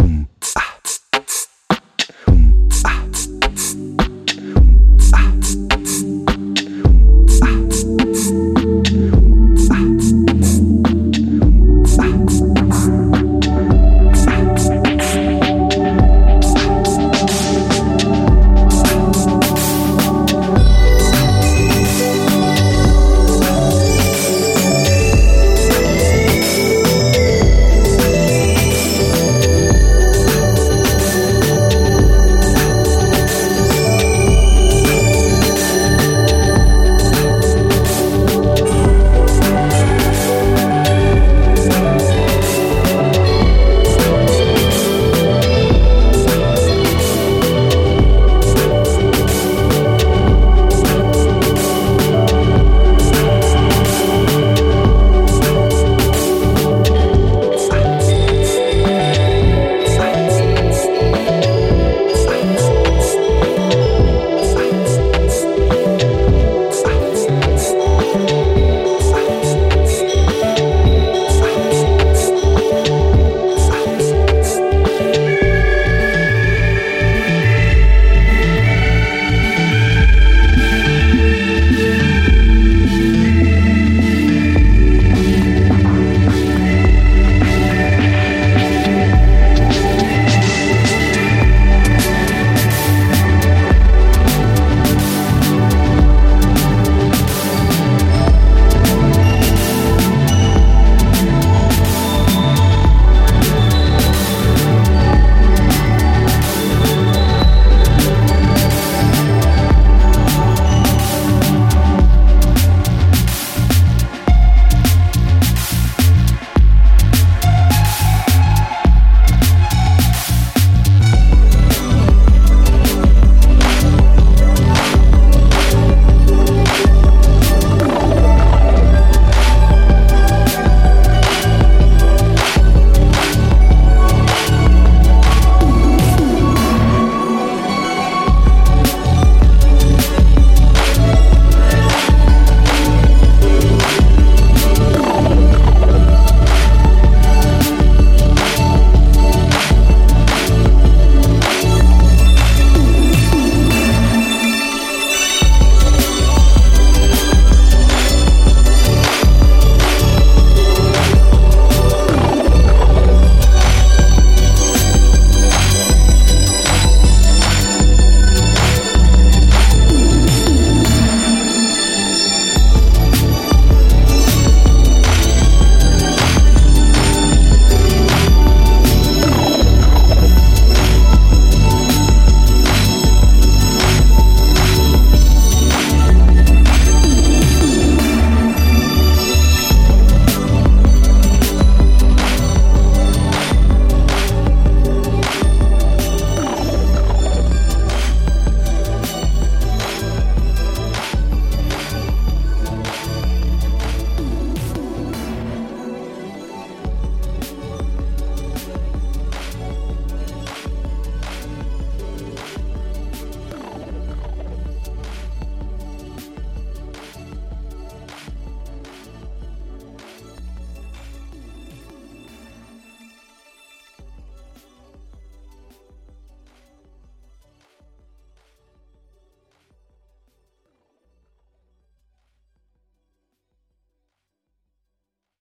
Boom. 0.00 0.29